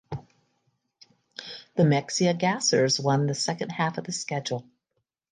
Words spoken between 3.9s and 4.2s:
of the